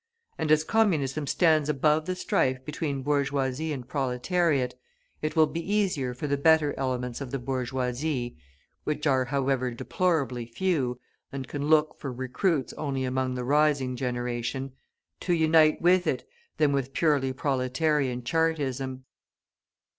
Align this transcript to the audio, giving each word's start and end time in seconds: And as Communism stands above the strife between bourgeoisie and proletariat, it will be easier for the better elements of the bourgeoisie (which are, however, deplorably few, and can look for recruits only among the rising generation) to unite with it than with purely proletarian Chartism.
And 0.39 0.51
as 0.51 0.63
Communism 0.63 1.27
stands 1.27 1.69
above 1.69 2.07
the 2.07 2.15
strife 2.15 2.65
between 2.65 3.03
bourgeoisie 3.03 3.71
and 3.71 3.87
proletariat, 3.87 4.73
it 5.21 5.35
will 5.35 5.45
be 5.45 5.59
easier 5.61 6.15
for 6.15 6.25
the 6.25 6.37
better 6.39 6.73
elements 6.75 7.21
of 7.21 7.29
the 7.29 7.37
bourgeoisie 7.37 8.35
(which 8.83 9.05
are, 9.05 9.25
however, 9.25 9.69
deplorably 9.69 10.47
few, 10.47 10.99
and 11.31 11.47
can 11.47 11.67
look 11.67 11.99
for 11.99 12.11
recruits 12.11 12.73
only 12.79 13.03
among 13.03 13.35
the 13.35 13.43
rising 13.45 13.95
generation) 13.95 14.71
to 15.19 15.33
unite 15.35 15.79
with 15.83 16.07
it 16.07 16.27
than 16.57 16.71
with 16.71 16.93
purely 16.93 17.31
proletarian 17.31 18.23
Chartism. 18.23 19.03